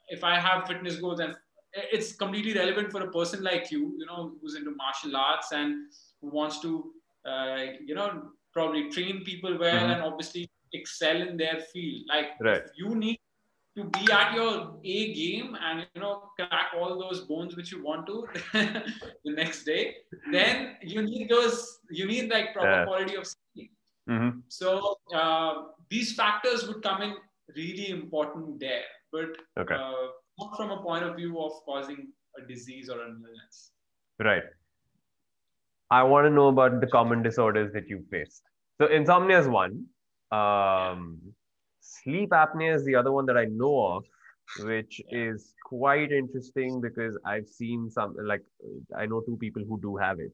[0.08, 1.34] if I have fitness goals and
[1.72, 5.90] it's completely relevant for a person like you, you know, who's into martial arts and
[6.20, 6.92] who wants to,
[7.86, 9.90] you know, probably train people well mm-hmm.
[9.90, 12.02] and obviously excel in their field.
[12.08, 12.62] Like right.
[12.76, 13.18] you need
[13.76, 17.84] to be at your A game and you know crack all those bones which you
[17.84, 18.26] want to
[19.24, 19.96] the next day,
[20.32, 22.84] then you need those you need like proper Yeah.
[22.86, 23.72] quality of sleep.
[24.08, 24.38] Mm-hmm.
[24.48, 25.54] So uh,
[25.90, 27.16] these factors would come in
[27.54, 29.74] really important there, but Okay.
[29.74, 30.06] uh,
[30.38, 32.08] not from a point of view of causing
[32.38, 33.72] a disease or an illness.
[34.18, 34.44] Right.
[35.90, 38.42] I want to know about the common disorders that you faced.
[38.80, 39.86] So insomnia is one.
[40.32, 41.18] Um,
[41.80, 44.04] sleep apnea is the other one that I know of,
[44.60, 48.42] which is quite interesting because I've seen some like
[48.96, 50.32] I know two people who do have it,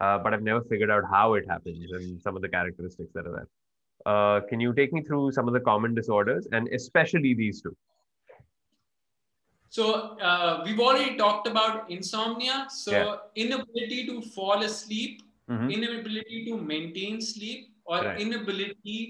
[0.00, 3.26] uh, but I've never figured out how it happens and some of the characteristics that
[3.26, 3.48] are there.
[4.06, 7.74] Uh, can you take me through some of the common disorders and especially these two?
[9.74, 12.66] So uh, we've already talked about insomnia.
[12.70, 13.44] So Yeah.
[13.44, 15.72] inability to fall asleep, Mhm.
[15.76, 18.20] inability to maintain sleep, or Right.
[18.24, 19.00] inability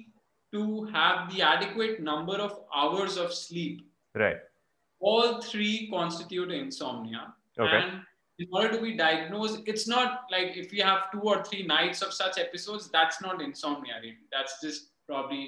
[0.55, 0.63] to
[0.97, 3.85] have the adequate number of hours of sleep.
[4.25, 4.41] Right.
[5.11, 7.23] All three constitute insomnia.
[7.59, 7.79] Okay.
[7.83, 8.03] And
[8.39, 12.01] in order to be diagnosed, it's not like if you have two or three nights
[12.07, 14.01] of such episodes, that's not insomnia.
[14.03, 14.27] really.
[14.37, 15.43] That's just probably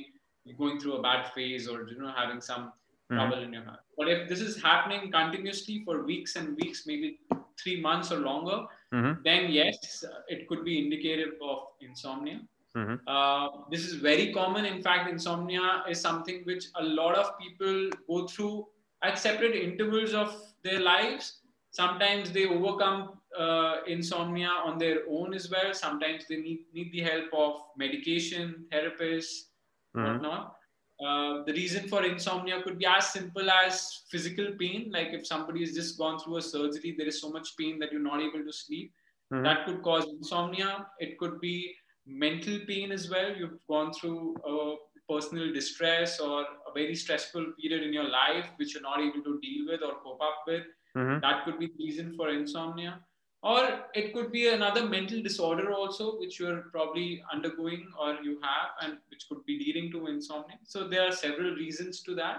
[0.59, 2.73] going through a bad phase or you know having some
[3.11, 3.17] Mhm.
[3.17, 3.81] trouble in your heart.
[3.99, 7.21] But if this is happening continuously for weeks and weeks, maybe
[7.63, 9.23] three months or longer, Mhm.
[9.25, 12.41] then yes, it could be indicative of insomnia.
[12.77, 13.01] Mhm.
[13.07, 14.65] Uh, this is very common.
[14.67, 18.69] In fact, insomnia is something which a lot of people go through
[19.03, 21.43] at separate intervals of their lives.
[21.71, 25.75] Sometimes they overcome uh, insomnia on their own as well.
[25.75, 29.51] Sometimes they need, need the help of medication, therapists,
[29.95, 30.05] Mhm.
[30.05, 30.57] whatnot.
[31.05, 34.91] Uh, the reason for insomnia could be as simple as physical pain.
[34.91, 37.93] Like if somebody has just gone through a surgery, there is so much pain that
[37.93, 38.95] you're not able to sleep.
[39.33, 39.43] Mhm.
[39.45, 40.87] That could cause insomnia.
[40.99, 41.75] It could be
[42.07, 43.37] mental pain as well.
[43.37, 44.77] You've gone through a
[45.09, 49.39] personal distress or a very stressful period in your life which you're not able to
[49.41, 50.65] deal with or cope up with.
[50.97, 51.21] Mhm.
[51.21, 53.06] That could be the reason for insomnia.
[53.51, 53.61] Or
[53.95, 58.99] it could be another mental disorder also, which you're probably undergoing or you have, and
[59.11, 60.59] which could be leading to insomnia.
[60.65, 62.39] So there are several reasons to that.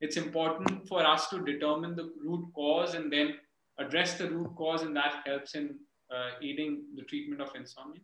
[0.00, 3.34] It's important for us to determine the root cause and then
[3.78, 5.80] address the root cause, and that helps in
[6.14, 8.02] uh, aiding the treatment of insomnia.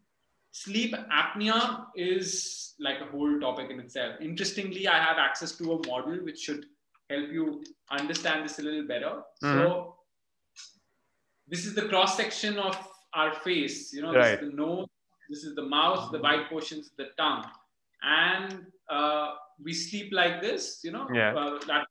[0.50, 4.16] Sleep apnea is like a whole topic in itself.
[4.20, 6.66] Interestingly, I have access to a model which should
[7.08, 9.22] help you understand this a little better.
[9.40, 9.96] So,
[11.52, 12.74] this is the cross section of
[13.14, 13.92] our face.
[13.92, 14.86] You know, this is the nose,
[15.30, 17.44] this is the mouth, the white portions, the tongue,
[18.02, 20.80] and uh, we sleep like this.
[20.82, 21.34] You know, Yeah.
[21.34, 21.84] uh,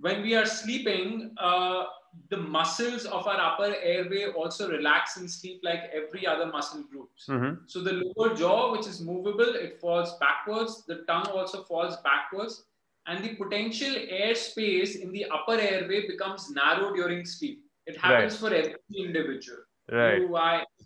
[0.00, 1.84] when we are sleeping, uh,
[2.28, 7.26] the muscles of our upper airway also relax and sleep like every other muscle groups.
[7.28, 7.68] Mhm.
[7.72, 10.84] So the lower jaw, which is movable, it falls backwards.
[10.90, 12.64] The tongue also falls backwards.
[13.06, 17.61] And the potential air space in the upper airway becomes narrow during sleep.
[17.86, 19.58] It happens for every individual.
[19.90, 20.22] Right.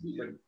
[0.01, 0.39] You.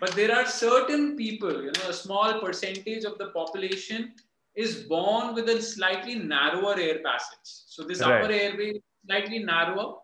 [0.00, 4.14] But there are certain people, you know, a small percentage of the population
[4.54, 7.48] is born with a slightly narrower air passage.
[7.74, 8.22] So this Right.
[8.22, 9.98] upper airway is slightly narrower,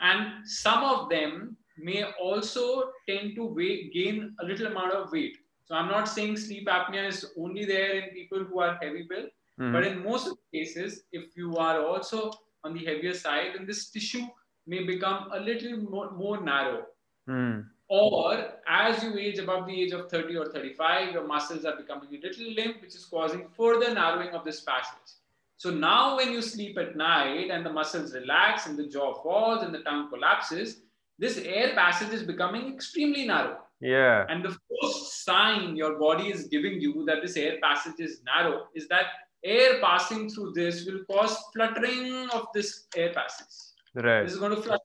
[0.00, 5.36] and some of them may also tend to weight, gain a little amount of weight.
[5.64, 9.30] So I'm not saying sleep apnea is only there in people who are heavy built,
[9.58, 9.72] Mhm.
[9.72, 12.30] but in most of the cases, if you are also
[12.64, 14.26] on the heavier side, then this tissue
[14.66, 16.86] may become a little more, more narrow.
[17.28, 17.66] Mm.
[17.88, 22.08] Or as you age above the age of 30 or 35, your muscles are becoming
[22.14, 25.12] a little limp, which is causing further narrowing of this passage.
[25.58, 29.62] So now, when you sleep at night and the muscles relax and the jaw falls
[29.62, 30.78] and the tongue collapses,
[31.18, 33.58] this air passage is becoming extremely narrow.
[33.80, 34.24] Yeah.
[34.28, 38.68] And the first sign your body is giving you that this air passage is narrow
[38.74, 39.06] is that
[39.44, 43.71] air passing through this will cause fluttering of this air passage.
[43.94, 44.22] Right.
[44.22, 44.80] This is going to flush,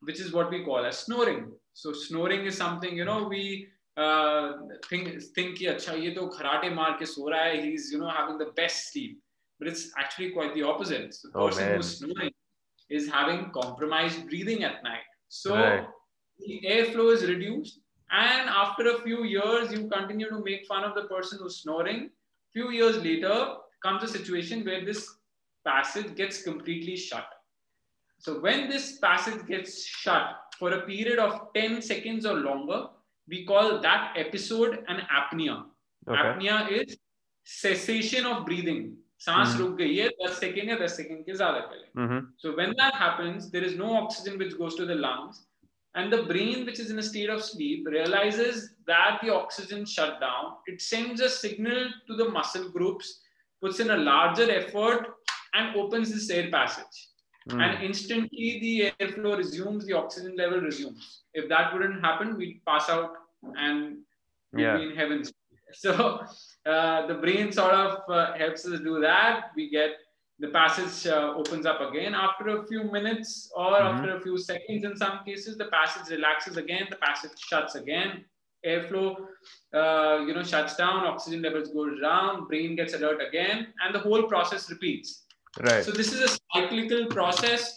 [0.00, 1.52] which is what we call as snoring.
[1.72, 4.52] So snoring is something you know we uh,
[4.88, 5.68] think think ki.
[5.72, 5.88] He's
[7.92, 9.20] you know having the best sleep,
[9.58, 11.14] but it's actually quite the opposite.
[11.22, 11.76] The oh, person man.
[11.76, 12.30] who's snoring
[12.88, 15.06] is having compromised breathing at night.
[15.28, 15.86] So right.
[16.40, 17.78] the airflow is reduced,
[18.10, 22.10] and after a few years, you continue to make fun of the person who's snoring.
[22.52, 25.08] Few years later comes a situation where this
[25.64, 27.26] passage gets completely shut
[28.19, 32.87] So when this passage gets shut for a period of 10 seconds or longer,
[33.29, 35.65] we call that episode an apnea.
[36.07, 36.21] Okay.
[36.21, 36.97] Apnea is
[37.65, 38.91] cessation of breathing.
[39.19, 39.59] सांस Mhm.
[39.59, 42.23] रुक गई है 10 second या 10 second के ज्यादा पहले Mhm.
[42.45, 45.33] so when that happens, there is no oxygen which goes to the lungs,
[45.95, 48.57] and the brain, which is in a state of sleep, realizes
[48.91, 50.53] that the oxygen shut down.
[50.71, 53.05] It sends a signal to the muscle groups,
[53.63, 55.05] puts in a larger effort
[55.53, 57.08] and opens this air passage.
[57.48, 57.60] Hmm.
[57.60, 61.22] And instantly the airflow resumes, the oxygen level resumes.
[61.32, 63.12] If that wouldn't happen, we'd pass out
[63.56, 63.98] and
[64.52, 64.76] we'd Yeah.
[64.76, 65.22] be in heaven.
[65.72, 65.92] So
[66.66, 69.52] uh, the brain sort of uh, helps us do that.
[69.54, 69.90] We get
[70.40, 73.88] the passage uh, opens up again after a few minutes or Mhm.
[73.90, 78.24] after a few seconds in some cases the passage relaxes again the passage shuts again
[78.66, 79.08] airflow
[79.80, 83.98] uh, you know shuts down oxygen levels go down brain gets alert again and the
[84.06, 85.26] whole process repeats
[85.58, 85.84] Right.
[85.84, 87.74] so this is a cyclical process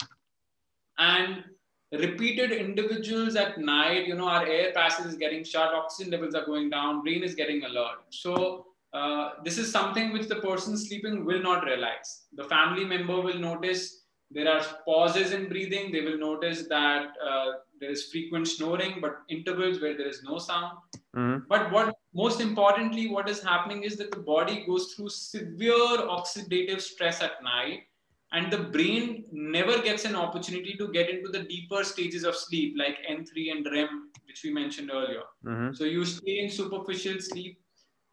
[0.99, 1.43] and
[1.91, 6.45] repeated individuals at night you know our air passes is getting shut oxygen levels are
[6.45, 7.99] going down brain is getting alert.
[8.09, 12.25] So uh, this is something which the person sleeping will not realize.
[12.33, 15.91] The family member will notice there are pauses in breathing.
[15.91, 20.37] They will notice that uh, there is frequent snoring but intervals where there is no
[20.37, 20.77] sound
[21.15, 21.47] Mhm.
[21.47, 26.81] but what most importantly, what is happening is that the body goes through severe oxidative
[26.81, 27.83] stress at night,
[28.31, 32.75] and the brain never gets an opportunity to get into the deeper stages of sleep,
[32.77, 35.23] like N3 and REM, which we mentioned earlier.
[35.45, 35.75] Mhm.
[35.77, 37.59] So you stay in superficial sleep,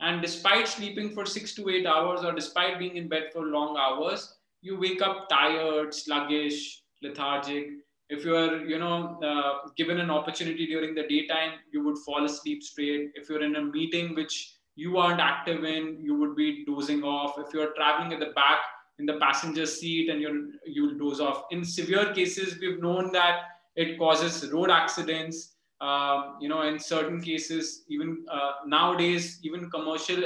[0.00, 3.76] and despite sleeping for six to eight hours, or despite being in bed for long
[3.76, 4.26] hours,
[4.62, 7.70] you wake up tired, sluggish, lethargic.
[8.10, 12.24] If you are, you know, uh, given an opportunity during the daytime, you would fall
[12.24, 13.12] asleep straight.
[13.14, 17.38] If you're in a meeting which you aren't active in, you would be dozing off.
[17.38, 18.58] If you're traveling at the back
[18.98, 21.44] in the passenger seat and you're you'll doze off.
[21.52, 23.42] In severe cases, we've known that
[23.76, 25.54] it causes road accidents.
[25.80, 30.24] Um, you know, in certain cases, even uh, nowadays, even commercial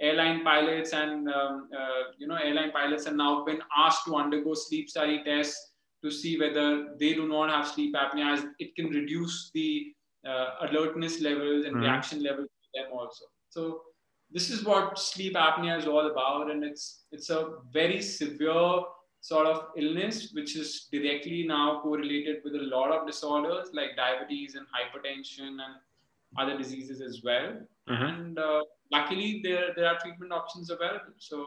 [0.00, 4.54] airline pilots and um, uh, you know airline pilots have now been asked to undergo
[4.54, 5.72] sleep study tests
[6.06, 6.66] to see whether
[7.02, 9.68] they do not have sleep apnea as it can reduce the
[10.30, 11.82] uh, alertness levels and Mhm.
[11.86, 13.62] reaction levels to them also so
[14.36, 16.84] this is what sleep apnea is all about and it's
[17.16, 17.40] it's a
[17.78, 18.68] very severe
[19.30, 24.54] sort of illness which is directly now correlated with a lot of disorders like diabetes
[24.58, 25.74] and hypertension and
[26.42, 27.48] other diseases as well
[27.88, 28.08] Mhm.
[28.10, 28.62] and uh,
[28.96, 31.38] luckily there there are treatment options available so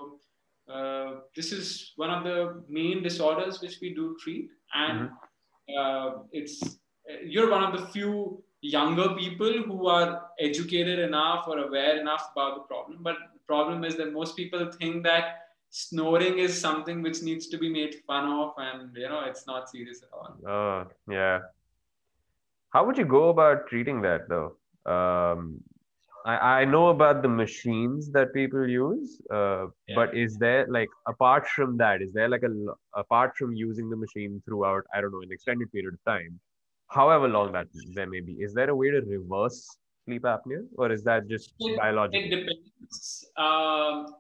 [0.70, 5.10] uh, this is one of the main disorders which we do treat and
[5.78, 6.80] uh, it's
[7.24, 12.56] you're one of the few younger people who are educated enough or aware enough about
[12.56, 15.38] the problem but the problem is that most people think that
[15.70, 19.70] snoring is something which needs to be made fun of and you know it's not
[19.70, 21.40] serious at all Oh, yeah.
[22.72, 24.56] How would you go about treating that though?
[24.86, 25.62] Um,
[26.26, 29.96] I, I know about the machines that people use, uh, Yeah.
[29.96, 32.54] but is there like apart from that, is there like a
[32.96, 36.40] apart from using the machine throughout, I don't know, an extended period of time,
[36.88, 40.92] however long that there may be, is there a way to reverse sleep apnea, or
[40.92, 42.22] is that just It- biological?
[42.22, 43.32] It depends.
[43.38, 44.16] Um,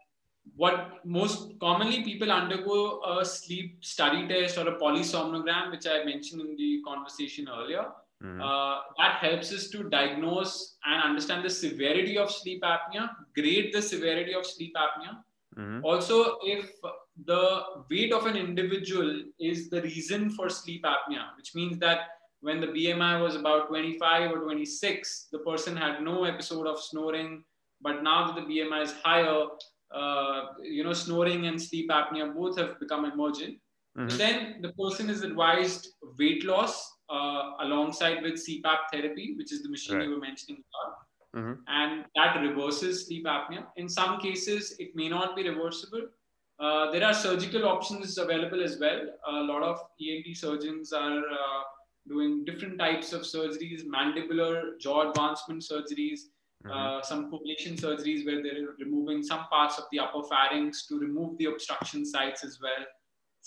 [0.55, 6.41] what most commonly people undergo a sleep study test or a polysomnogram, which I mentioned
[6.41, 7.85] in the conversation earlier.
[8.23, 8.41] Mhm.
[8.41, 13.81] Uh, that helps us to diagnose and understand the severity of sleep apnea, grade the
[13.81, 15.23] severity of sleep apnea.
[15.57, 15.83] Mhm.
[15.83, 16.69] Also, if
[17.25, 22.09] the weight of an individual is the reason for sleep apnea, which means that
[22.41, 27.43] when the BMI was about 25 or 26, the person had no episode of snoring,
[27.81, 29.47] but now that the BMI is higher,
[29.91, 33.59] uh, you know, snoring and sleep apnea both have become emergent.
[33.97, 34.17] Mhm.
[34.17, 39.69] Then the person is advised weight loss uh, alongside with CPAP therapy, which is the
[39.69, 40.05] machine Right.
[40.05, 40.63] you were mentioning
[41.35, 41.57] Mhm.
[41.67, 43.67] and that reverses sleep apnea.
[43.75, 46.07] In some cases, it may not be reversible.
[46.59, 49.01] Uh, there are surgical options available as well.
[49.27, 51.61] A lot of ENT surgeons are uh,
[52.07, 56.19] doing different types of surgeries, mandibular jaw advancement surgeries,
[56.69, 61.37] uh, some coblation surgeries where they're removing some parts of the upper pharynx to remove
[61.37, 62.85] the obstruction sites as well.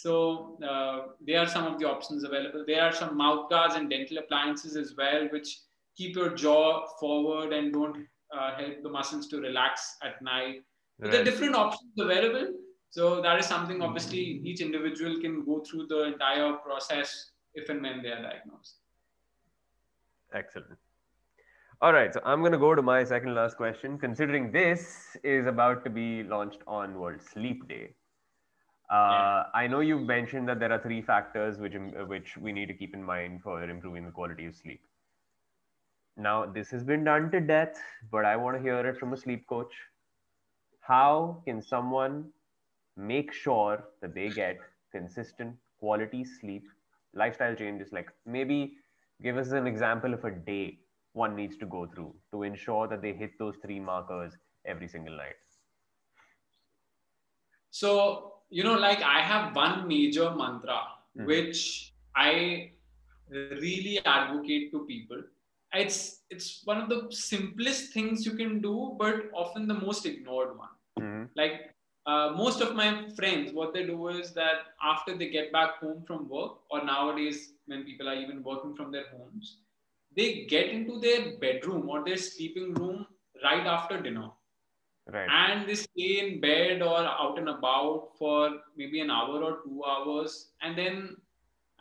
[0.02, 2.64] So uh, there are some of the options available.
[2.66, 5.60] There are some mouth guards and dental appliances as well, which
[5.96, 10.62] keep your jaw forward and don't uh, help the muscles to relax at night.
[11.00, 12.48] So There are different options available.
[12.90, 17.80] So that is something obviously each individual can go through the entire process if and
[17.80, 18.78] when they are diagnosed.
[20.34, 20.78] Excellent.
[21.80, 23.98] All right, so I'm going to go to my second last question.
[23.98, 27.94] Considering this is about to be launched on World Sleep Day,
[28.90, 31.74] uh, I know you've mentioned that there are three factors which
[32.06, 34.82] which we need to keep in mind for improving the quality of sleep.
[36.16, 37.80] Now, this has been done to death,
[38.10, 39.72] but I want to hear it from a sleep coach.
[40.80, 42.30] How can someone
[42.96, 44.58] make sure that they get
[44.90, 46.64] consistent quality sleep,
[47.14, 47.92] lifestyle changes?
[47.92, 48.74] Like maybe
[49.22, 50.80] give us an example of a day
[51.14, 55.16] one needs to go through to ensure that they hit those three markers every single
[55.16, 55.36] night.
[57.70, 60.80] So you know, like I have one major mantra
[61.16, 61.26] Mhm.
[61.30, 62.72] which I
[63.30, 65.22] really advocate to people.
[65.74, 70.56] It's it's one of the simplest things you can do, but often the most ignored
[70.58, 70.74] one.
[71.00, 71.30] Mhm.
[71.36, 71.74] Like
[72.06, 76.02] uh, most of my friends, what they do is that after they get back home
[76.06, 79.58] from work, or nowadays when people are even working from their homes,
[80.16, 83.06] they get into their bedroom or their sleeping room
[83.44, 84.30] right after dinner
[85.10, 85.28] Right.
[85.28, 89.82] and they stay in bed or out and about for maybe an hour or two
[89.84, 91.16] hours and then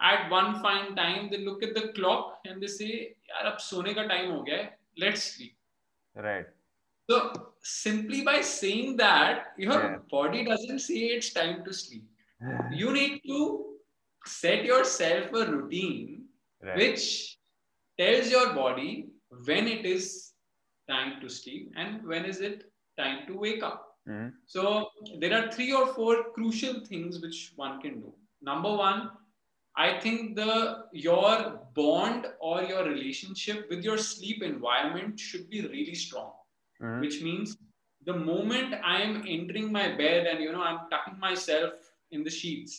[0.01, 3.91] at one fine time they look at the clock and they say yaar ab sone
[3.99, 4.71] ka time ho gaya hai
[5.03, 5.53] let's sleep
[6.27, 6.47] Right.
[7.09, 7.19] so
[7.73, 9.99] simply by saying that your Yeah.
[10.15, 12.07] body doesn't say it's time to sleep
[12.81, 13.39] you need to
[14.39, 16.01] set yourself a routine
[16.69, 16.77] Right.
[16.81, 17.05] which
[18.01, 18.91] tells your body
[19.51, 20.33] when it is
[20.95, 22.67] time to sleep and when is it
[23.00, 24.32] time to wake up Mhm.
[24.54, 24.62] so
[25.20, 28.10] there are three or four crucial things which one can do
[28.50, 29.00] number one
[29.84, 30.52] i think the
[31.06, 31.32] your
[31.78, 36.30] bond or your relationship with your sleep environment should be really strong
[36.80, 37.00] Mhm.
[37.04, 37.56] which means
[38.08, 42.30] the moment I am entering my bed and you know I'm tucking myself in the
[42.30, 42.74] sheets,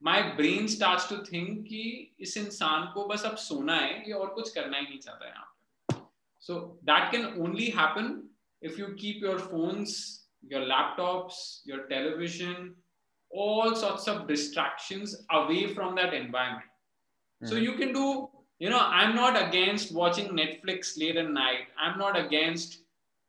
[0.00, 1.80] my brain starts to think कि
[2.20, 5.46] इस इंसान को बस अब सोना है ये और कुछ करना ही नहीं चाहता यहाँ
[5.46, 5.96] पे.
[6.48, 8.12] So that can only happen
[8.65, 9.91] if you keep your phones,
[10.53, 12.75] your laptops, your television,
[13.29, 16.71] all sorts of distractions away from that environment.
[17.43, 17.63] So Mhm.
[17.67, 18.05] you can do,
[18.59, 21.67] you know, I'm not against watching Netflix late at night.
[21.77, 22.77] I'm not against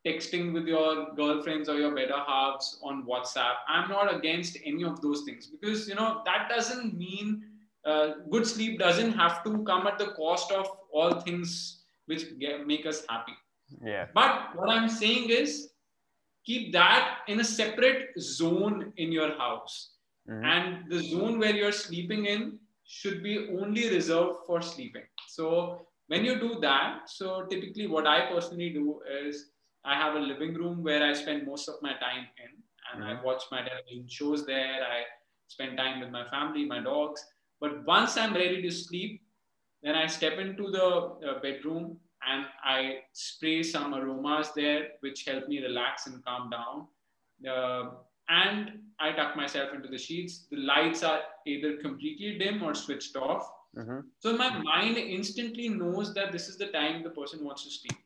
[0.07, 3.57] texting with your girlfriends or your better halves on WhatsApp.
[3.69, 7.43] I'm not against any of those things because, you know, that doesn't mean
[7.85, 12.67] uh, good sleep doesn't have to come at the cost of all things which get,
[12.67, 13.37] make us happy.
[13.83, 14.07] Yeah.
[14.15, 15.73] But what I'm saying is
[16.45, 19.93] keep that in a separate zone in your house
[20.29, 20.45] Mhm.
[20.45, 25.47] and the zone where you're sleeping in should be only reserved for sleeping so
[26.07, 29.51] when you do that so typically what i personally do is
[29.85, 32.53] i have a living room where i spend most of my time in
[32.91, 33.25] and i Mhm.
[33.29, 34.99] watch my television shows there i
[35.57, 37.25] spend time with my family my dogs
[37.61, 39.23] but once i'm ready to sleep
[39.83, 40.87] then i step into the
[41.29, 41.87] uh, bedroom
[42.27, 46.87] and i spray some aromas there which help me relax and calm down
[47.49, 47.91] uh,
[48.29, 50.47] and I tuck myself into the sheets.
[50.51, 53.53] The lights are either completely dim or switched off.
[53.77, 54.05] Mhm.
[54.19, 57.99] So my mind instantly knows that this is the time the person wants to sleep.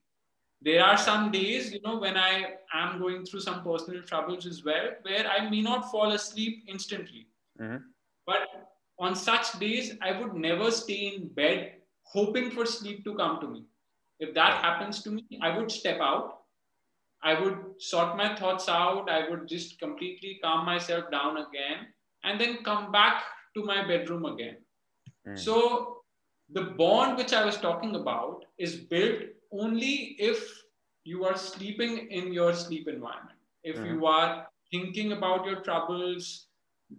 [0.60, 4.62] There are some days, you know, when I am going through some personal troubles as
[4.64, 7.28] well, where I may not fall asleep instantly.
[7.58, 7.94] Mhm.
[8.26, 8.68] But
[8.98, 13.48] on such days, I would never stay in bed hoping for sleep to come to
[13.48, 13.64] me.
[14.20, 16.40] If that happens to me, I would step out
[17.22, 19.10] I would sort my thoughts out.
[19.10, 21.88] I would just completely calm myself down again
[22.24, 23.22] and then come back
[23.54, 24.56] to my bedroom again.
[25.28, 25.38] Mm.
[25.38, 25.98] So,
[26.52, 29.20] the bond which I was talking about is built
[29.52, 30.62] only if
[31.04, 33.38] you are sleeping in your sleep environment.
[33.62, 36.46] If you are thinking about your troubles,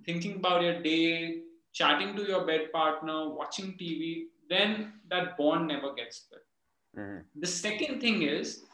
[0.05, 1.41] thinking about your day,
[1.73, 6.43] chatting to your bed partner, watching TV, then that bond never gets built.
[6.97, 7.25] Mhm.
[7.35, 8.65] The second thing is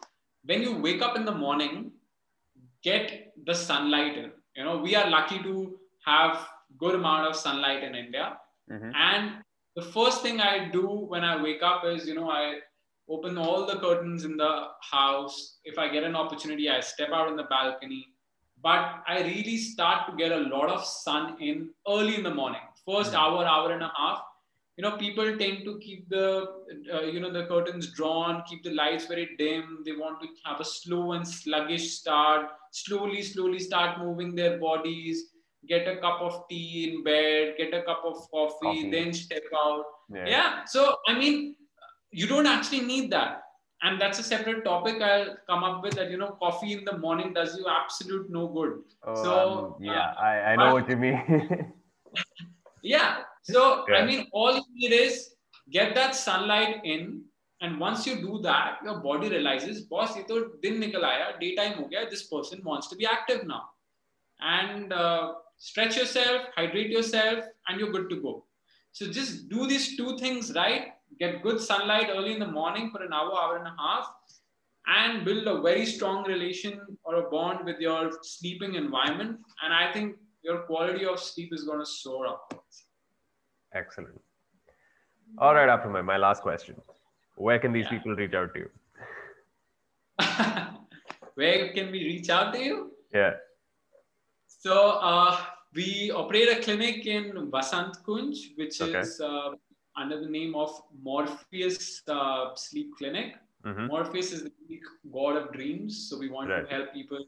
[0.44, 1.92] when you wake up in the morning,
[2.82, 4.32] get the sunlight in.
[4.56, 6.48] You know, we are lucky to have
[6.78, 8.40] good amount of sunlight in India.
[8.72, 8.94] Mhm.
[8.96, 9.44] And
[9.76, 12.62] the first thing I do when I wake up is, you know, I
[13.10, 15.60] open all the curtains in the house.
[15.64, 18.14] If I get an opportunity, I step out in the balcony.
[18.62, 22.66] But I really start to get a lot of sun in early in the morning.
[22.86, 23.20] 1st Mhm.
[23.20, 24.27] hour, hour and a half.
[24.78, 26.48] You know, people tend to keep the,
[26.94, 29.80] uh, you know, the curtains drawn, keep the lights very dim.
[29.86, 32.46] They want to have a slow and sluggish start.
[32.72, 35.24] Slowly, slowly start moving their bodies.
[35.68, 37.56] Get a cup of tea in bed.
[37.58, 38.66] Get a cup of coffee.
[38.68, 38.92] Coffee.
[38.92, 39.84] Then step out
[40.16, 40.26] Yeah.
[40.34, 41.40] yeah so i mean
[42.20, 43.32] you don't actually need that
[43.88, 46.94] and that's a separate topic i'll come up with that you know coffee in the
[47.06, 50.74] morning does you absolute no good Oh, So, um, yeah, uh, I, I know but-
[50.78, 51.74] what you mean.
[52.94, 53.18] yeah
[53.54, 53.98] so Yeah.
[54.00, 55.16] i mean all you need is
[55.78, 57.24] get that sunlight in
[57.62, 61.74] and once you do that your body realizes boss ye to din nikal aaya daytime
[61.80, 63.64] ho gaya this person wants to be active now.
[64.58, 65.24] And uh,
[65.68, 68.34] stretch yourself hydrate yourself and you're good to go.
[68.98, 70.84] So just do these two things right?
[71.22, 74.06] Get good sunlight early in the morning for an hour hour and a half
[74.98, 79.34] and build a very strong relation or a bond with your sleeping environment.
[79.64, 80.16] And i think
[80.50, 82.87] your quality of sleep is going to soar upwards
[83.74, 84.20] Excellent.
[85.38, 86.76] All right, after my, my last question.
[87.36, 87.98] Where can these Yeah.
[88.00, 88.70] people reach out to you?
[91.36, 93.36] where can we reach out to you Yeah.
[94.48, 94.74] so
[95.10, 95.38] uh,
[95.76, 99.00] we operate a clinic in Vasant Kunj, which Okay.
[99.02, 99.52] is uh,
[99.96, 100.72] under the name of
[101.04, 103.36] Morpheus uh, Sleep Clinic.
[103.64, 103.88] Mhm.
[103.88, 106.68] Morpheus is the Greek god of dreams, so we want Right.
[106.68, 107.24] to help people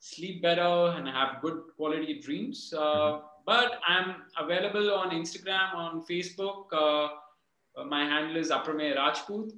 [0.00, 2.72] sleep better and have good quality dreams.
[2.72, 3.26] Uh, Mm-hmm.
[3.44, 6.66] But I'm available on Instagram, on Facebook.
[6.72, 7.08] Uh,
[7.76, 9.52] uh, my handle is Apramey Rajput,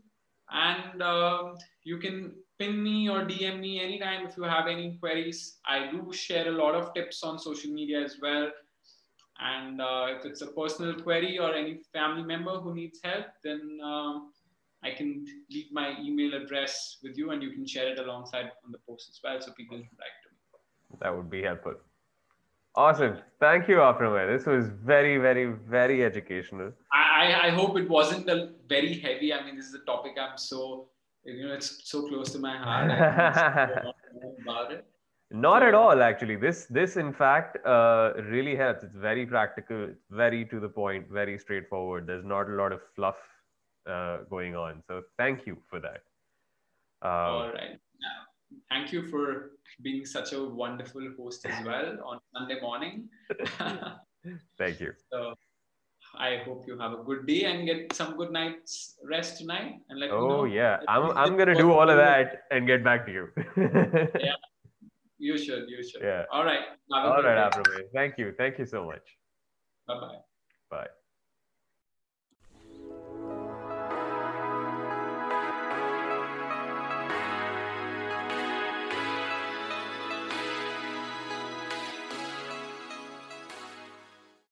[0.51, 5.59] and um you can ping me or DM me anytime if you have any queries.
[5.67, 8.51] I do share a lot of tips on social media as well.
[9.41, 13.79] And uh, if it's a personal query or any family member who needs help, then
[13.83, 14.33] um,
[14.85, 18.71] I can leave my email address with you and you can share it alongside on
[18.71, 20.99] the post as well so people can write to me.
[21.01, 21.75] That would be helpful.
[22.77, 23.19] Awesome.
[23.39, 24.27] Thank you, Apramay.
[24.37, 26.73] This was very, very, very educational.
[26.93, 29.33] I, I- hope it wasn't a very heavy.
[29.33, 30.89] I mean, this is a topic I'm so,
[31.25, 32.91] you know, it's so close to my heart.
[32.91, 34.85] I can speak a lot more about it.
[35.31, 36.37] Not at all, actually.
[36.37, 38.83] This, this in fact, uh, really helps.
[38.85, 42.07] It's very practical, it's very to the point, very straightforward.
[42.07, 43.17] There's not a lot of fluff
[43.89, 44.83] uh, going on.
[44.89, 46.03] So thank you for that.
[47.03, 47.79] All Um, right.
[48.01, 48.19] Now,
[48.71, 49.53] thank you for
[49.83, 53.09] being such a wonderful host as well on Sunday morning.
[54.59, 54.93] thank you.
[55.11, 55.35] so
[56.17, 59.75] I hope you have a good day and get some good night's rest tonight.
[59.89, 63.13] And let Oh yeah, I'm I'm gonna do all of that and get back to
[63.13, 63.29] you.
[64.21, 64.37] Yeah.
[65.19, 65.69] You should.
[65.69, 66.03] You should.
[66.03, 66.25] Yeah.
[66.31, 66.65] All right.
[66.93, 67.85] Have a All right, day.
[67.95, 68.35] Thank you.
[68.37, 69.17] Thank you so much.
[69.87, 70.19] Bye bye.
[70.71, 70.89] Bye.